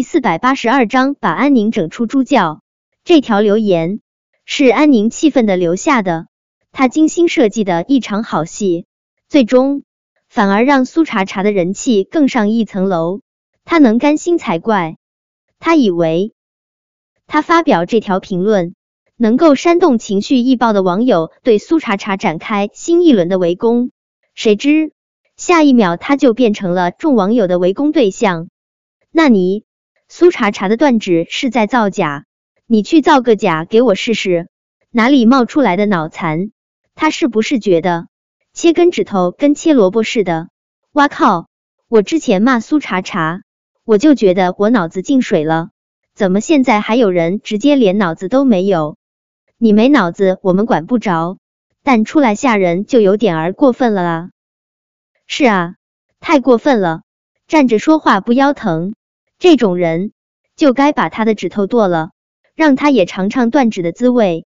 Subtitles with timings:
[0.00, 2.62] 第四百八十二章把安宁整出猪叫。
[3.04, 4.00] 这条留言
[4.46, 6.26] 是安宁气愤的留下的，
[6.72, 8.86] 他精心设计的一场好戏，
[9.28, 9.82] 最终
[10.26, 13.20] 反而让苏茶茶的人气更上一层楼。
[13.66, 14.96] 他能甘心才怪。
[15.58, 16.32] 他以为
[17.26, 18.74] 他发表这条评论
[19.18, 23.90] 能够煽动情绪易爆的网友对苏茶茶展开新一轮的围攻，
[24.34, 24.92] 谁知
[25.36, 28.48] 下一秒他就变成了众网友的围攻对象。
[29.10, 29.64] 那你
[30.20, 32.26] 苏茶茶的断指是在造假？
[32.66, 34.50] 你去造个假给我试试，
[34.90, 36.50] 哪里冒出来的脑残？
[36.94, 38.08] 他是不是觉得
[38.52, 40.50] 切根指头跟切萝卜似的？
[40.92, 41.48] 哇靠！
[41.88, 43.40] 我之前骂苏茶茶，
[43.86, 45.70] 我就觉得我脑子进水了，
[46.14, 48.98] 怎么现在还有人直接连脑子都没有？
[49.56, 51.38] 你没脑子我们管不着，
[51.82, 54.30] 但出来吓人就有点儿过分了啊！
[55.26, 55.76] 是啊，
[56.20, 57.04] 太过分了，
[57.46, 58.92] 站着说话不腰疼。
[59.40, 60.12] 这种人
[60.54, 62.10] 就该把他的指头剁了，
[62.54, 64.44] 让他也尝尝断指的滋味。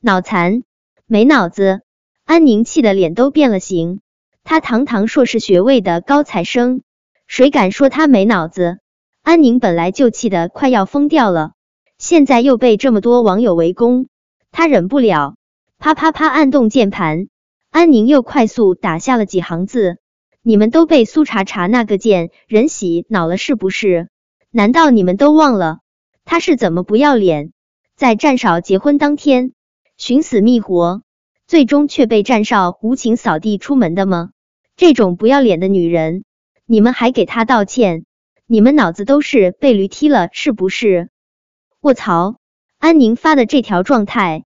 [0.00, 0.64] 脑残，
[1.06, 1.82] 没脑子！
[2.24, 4.00] 安宁气的脸都变了形。
[4.42, 6.82] 他堂堂硕士学位的高材生，
[7.28, 8.78] 谁敢说他没脑子？
[9.22, 11.52] 安宁本来就气得快要疯掉了，
[11.96, 14.08] 现在又被这么多网友围攻，
[14.50, 15.36] 他忍不了，
[15.78, 17.28] 啪啪啪按动键盘，
[17.70, 19.98] 安宁又快速打下了几行字
[20.42, 24.08] ：“你们都被苏茶茶那个贱人洗脑了是不是？”
[24.56, 25.80] 难道你们都忘了
[26.24, 27.50] 他是怎么不要脸，
[27.96, 29.50] 在战少结婚当天
[29.96, 31.02] 寻死觅活，
[31.48, 34.30] 最终却被战少无情扫地出门的吗？
[34.76, 36.22] 这种不要脸的女人，
[36.66, 38.04] 你们还给她道歉？
[38.46, 41.10] 你们脑子都是被驴踢了是不是？
[41.80, 42.36] 卧槽！
[42.78, 44.44] 安宁发的这条状态，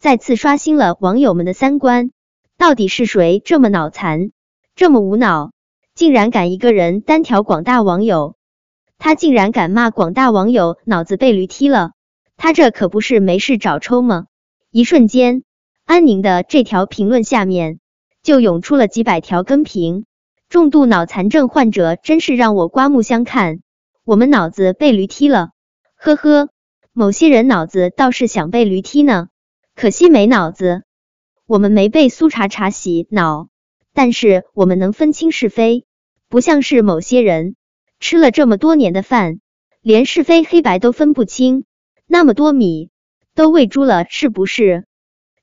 [0.00, 2.10] 再次刷新了网友们的三观。
[2.58, 4.32] 到底是谁这么脑残，
[4.74, 5.52] 这么无脑，
[5.94, 8.34] 竟然敢一个人单挑广大网友？
[8.98, 11.92] 他竟然敢骂广大网友脑子被驴踢了，
[12.36, 14.26] 他这可不是没事找抽吗？
[14.70, 15.42] 一瞬间，
[15.84, 17.78] 安宁的这条评论下面
[18.22, 20.06] 就涌出了几百条跟评，
[20.48, 23.60] 重度脑残症患者真是让我刮目相看。
[24.04, 25.50] 我们脑子被驴踢了，
[25.96, 26.48] 呵呵，
[26.92, 29.28] 某些人脑子倒是想被驴踢呢，
[29.74, 30.82] 可惜没脑子。
[31.46, 33.48] 我们没被苏茶茶洗脑，
[33.92, 35.84] 但是我们能分清是非，
[36.28, 37.54] 不像是某些人。
[38.06, 39.40] 吃了这么多年的饭，
[39.80, 41.64] 连是非黑白都分不清，
[42.06, 42.90] 那么多米
[43.34, 44.84] 都喂猪了是不是？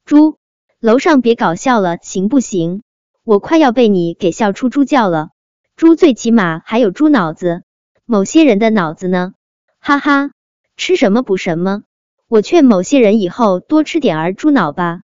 [0.06, 0.38] 猪，
[0.80, 2.84] 楼上别搞笑了行不行？
[3.24, 5.30] 我快要被你给笑出猪叫了。
[5.76, 7.64] 猪最起码还有猪脑子，
[8.06, 9.34] 某些人的脑子呢？
[9.80, 10.30] 哈哈，
[10.78, 11.82] 吃什么补什么。
[12.28, 15.02] 我劝某些人以后多吃点儿猪脑吧。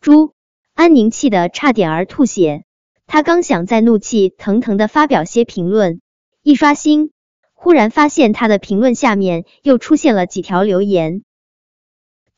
[0.00, 0.32] 猪，
[0.72, 2.64] 安宁气的差点儿吐血，
[3.06, 6.00] 他刚想在怒气腾腾的发表些评论。
[6.46, 7.10] 一刷新，
[7.54, 11.24] 忽然发现他的评论下面又出现了几条留言。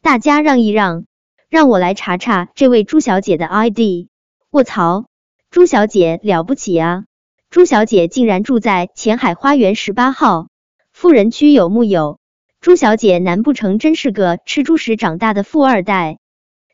[0.00, 1.04] 大家让一让，
[1.50, 4.08] 让我来查查这位朱小姐的 ID。
[4.48, 5.08] 卧槽，
[5.50, 7.04] 朱小姐了不起啊！
[7.50, 10.48] 朱小姐竟然住在前海花园十八号
[10.90, 12.18] 富人区，有木有？
[12.62, 16.16] 朱小姐难不成真是个吃猪食长大的富二代？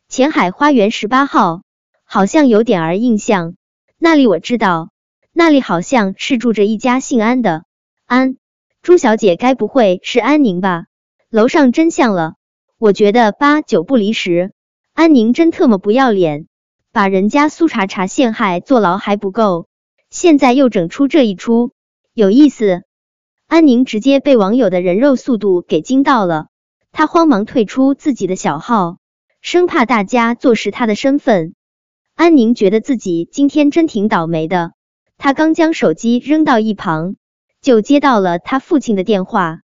[0.09, 1.63] 前海花园十八号
[2.05, 3.57] 好像有点儿印象，
[3.99, 4.91] 那里我知道。
[5.37, 7.65] 那里好像是住着一家姓安的，
[8.07, 8.37] 安
[8.83, 10.85] 朱小姐该不会是安宁吧？
[11.29, 12.35] 楼上真像了，
[12.79, 14.53] 我觉得八九不离十。
[14.93, 16.47] 安宁真特么不要脸，
[16.93, 19.67] 把人家苏茶茶陷害坐牢还不够，
[20.09, 21.73] 现在又整出这一出，
[22.13, 22.85] 有意思。
[23.49, 26.47] 安宁直接被网友的人肉速度给惊到了，
[26.93, 28.99] 他慌忙退出自己的小号，
[29.41, 31.57] 生怕大家坐实他的身份。
[32.15, 34.74] 安宁觉得自己今天真挺倒霉的。
[35.25, 37.17] 他刚将手机扔到一旁，
[37.63, 39.61] 就接到了他父亲的电话。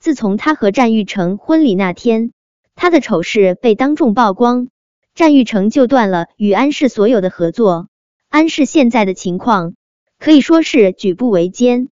[0.00, 2.32] 自从他和战玉成婚礼那天，
[2.74, 4.66] 他的丑事被当众曝光，
[5.14, 7.86] 战玉成就断了与安氏所有的合作。
[8.28, 9.74] 安氏现在的情况
[10.18, 11.90] 可以说是举步维艰。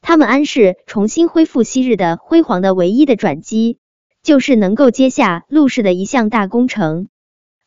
[0.00, 3.80] 他们安氏重新恢复昔日的辉煌的唯一的转机，
[4.22, 7.08] 就是能够接下陆氏的一项大工程。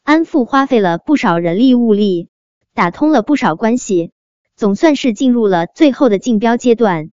[0.06, 2.30] 安父花费了不少人力物力，
[2.74, 4.14] 打通了不少关系。
[4.60, 7.12] 总算是进入了最后的竞标阶段，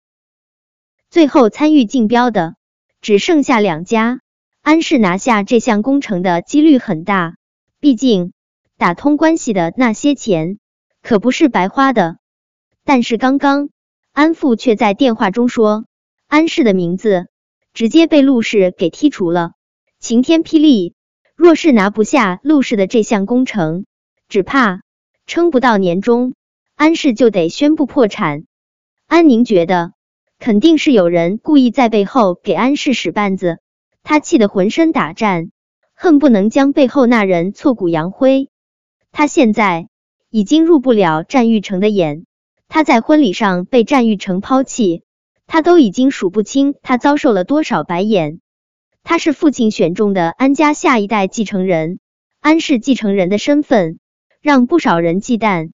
[1.10, 2.56] 最后参与竞标的
[3.02, 4.22] 只剩下两家，
[4.62, 7.36] 安氏拿下这项工程的几率很大，
[7.82, 8.32] 毕竟
[8.78, 10.58] 打通关系的那些钱
[11.02, 12.16] 可不是白花的。
[12.86, 13.68] 但是刚刚
[14.14, 15.84] 安父却在电话中说，
[16.28, 17.28] 安氏的名字
[17.74, 19.52] 直接被陆氏给剔除了，
[20.00, 20.96] 晴天霹雳！
[21.36, 23.86] 若是拿不下陆氏的这项工程，
[24.30, 24.84] 只怕
[25.26, 26.36] 撑不到年终。
[26.84, 28.44] 安氏就得宣布破产。
[29.08, 29.94] 安宁觉得
[30.38, 33.60] 肯定是有人故意在背后给安氏使绊子。
[34.04, 35.52] 他气得浑身打颤，
[35.96, 38.50] 恨不能将背后那人挫骨扬灰。
[39.14, 39.88] 他现在
[40.30, 42.26] 已经入不了战玉成的眼。
[42.68, 45.04] 他在婚礼上被战玉成抛弃，
[45.48, 48.42] 他都已经数不清他遭受了多少白眼。
[49.04, 52.00] 他是父亲选中的安家下一代继承人，
[52.42, 54.00] 安氏继承人的身份
[54.42, 55.72] 让不少人忌惮，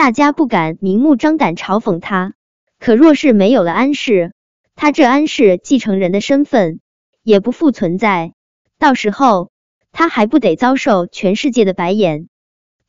[0.00, 2.32] 大家不敢明目张胆嘲讽他。
[2.78, 4.32] 可若是没有了安氏，
[4.74, 6.80] 他这安氏继承人的身份。
[7.22, 8.32] 也不复存在，
[8.78, 9.50] 到时候
[9.92, 12.28] 他还不得遭受全世界的白眼？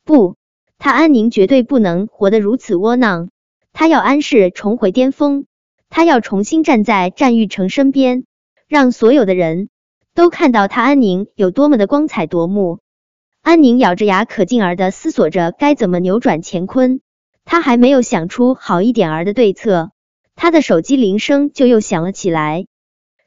[0.06, 0.36] 不，
[0.78, 3.28] 他安宁绝对不能活得如此窝囊。
[3.74, 5.44] 他要安氏重回巅峰，
[5.90, 8.24] 他要重新站在战玉成身边，
[8.68, 9.68] 让所有的人
[10.14, 12.78] 都看到他安宁有多么的光彩夺目。
[13.42, 17.00] 安宁咬着牙，可劲儿的思索着该怎么扭转乾坤。
[17.44, 19.90] 他还没有想出好一点儿的对策，
[20.36, 22.66] 他的手机铃声就又响了起来。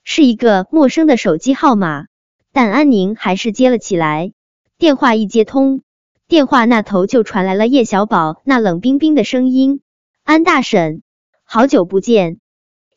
[0.06, 2.06] 是一个陌生的手机号码，
[2.54, 4.32] 但安宁还是接了起来。
[4.78, 5.82] 电话一接通，
[6.30, 9.82] 电话那头就传来了叶小宝那冷冰冰的声音
[10.24, 11.02] ：“安大婶，
[11.44, 12.40] 好久不见。”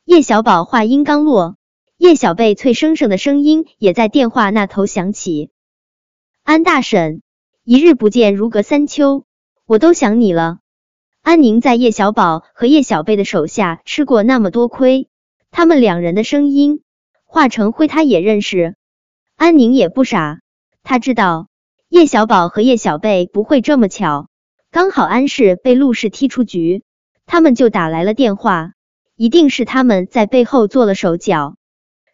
[0.07, 1.57] 叶小宝话音刚落，
[1.97, 5.51] 叶小贝脆生生的声音也在电话那头响起
[6.49, 7.21] ：“安大婶，
[7.63, 9.27] 一日不见如隔三秋，
[9.67, 10.61] 我都想你了。”
[11.21, 15.11] 安宁在叶小宝和叶小贝的手下吃过那么多亏，
[15.51, 16.81] 他们两人的声音。
[17.27, 18.77] 化成灰，他也认识。
[19.37, 20.41] 安宁也不傻，
[20.83, 21.49] 他知道
[21.91, 24.31] 叶小宝和叶小贝不会这么巧。
[24.71, 26.83] 刚好安氏被陆氏踢出局，
[27.27, 28.73] 他们就打来了电话，
[29.17, 31.57] 一定是他们在背后做了手脚。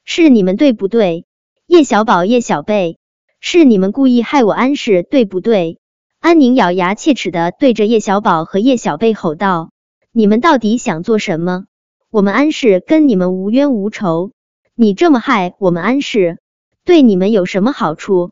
[0.05, 1.25] 是你们对不对？
[1.69, 2.99] 叶小宝、叶小贝，
[3.47, 5.79] 是你们故意害我安氏对不对？
[6.19, 9.71] 安宁咬牙切齿的对着叶小宝和叶小贝吼道
[10.13, 11.67] ：“你们到底想做什么？
[12.11, 14.33] 我们安氏跟你们无冤无仇。”
[14.75, 16.39] 你这么害我们安氏，
[16.87, 18.31] 对你们有什么好处？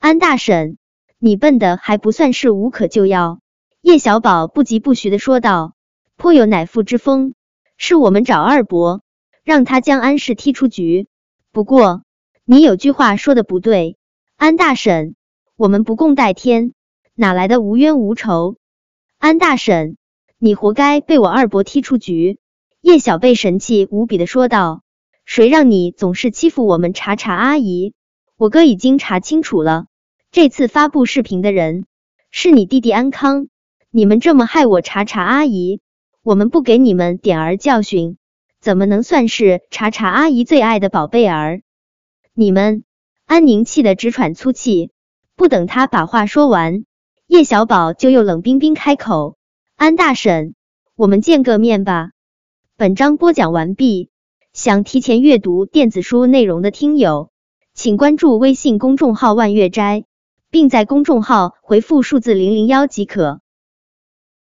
[0.00, 0.78] 安大婶，
[1.20, 3.38] 你笨的还不算是无可救药。
[3.82, 5.74] 叶小宝不疾不徐的说道，
[6.16, 7.34] 颇有乃父之风。
[7.76, 9.00] 是我们找二伯，
[9.44, 11.06] 让他将安氏踢出局。
[11.52, 12.02] 不过
[12.44, 13.96] 你有句话说的不对，
[14.40, 15.16] 安大婶，
[15.54, 16.72] 我们不共戴天，
[17.14, 18.56] 哪来的无冤无仇？
[19.18, 19.98] 安大婶，
[20.38, 22.38] 你活该被我二伯踢出局。
[22.80, 24.80] 叶小贝神气无比的说道。
[25.26, 27.92] 谁让你总是欺负我们查查阿姨？
[28.38, 29.88] 我哥已经查清楚了，
[30.30, 31.84] 这次发布视频的人
[32.30, 33.48] 是你弟弟安康。
[33.90, 35.82] 你们这么害我查查阿姨，
[36.22, 38.16] 我们不给你们点儿教训，
[38.58, 41.60] 怎么能算是查查阿姨最爱的宝贝儿？
[42.32, 42.84] 你们
[43.30, 44.90] 安宁气得直喘粗气，
[45.36, 46.84] 不等他把话说完，
[47.28, 49.36] 叶小宝就又冷冰冰开口
[49.78, 50.56] ：“安大婶，
[50.96, 52.10] 我们见个面吧。”
[52.76, 54.10] 本章播讲完毕。
[54.52, 57.30] 想提前阅读电子书内容的听友，
[57.72, 60.06] 请关注微信公众号“万月斋”，
[60.50, 63.40] 并在公众号回复数字零零幺即可。